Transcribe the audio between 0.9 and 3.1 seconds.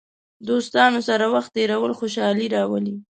سره وخت تېرول خوشحالي راولي.